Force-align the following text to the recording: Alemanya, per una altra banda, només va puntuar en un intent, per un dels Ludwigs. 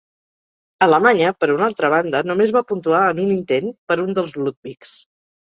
Alemanya, 0.85 1.29
per 1.41 1.49
una 1.57 1.67
altra 1.71 1.91
banda, 1.95 2.23
només 2.29 2.55
va 2.57 2.65
puntuar 2.71 3.05
en 3.11 3.21
un 3.27 3.37
intent, 3.37 3.71
per 3.93 3.99
un 4.07 4.21
dels 4.21 4.35
Ludwigs. 4.43 4.97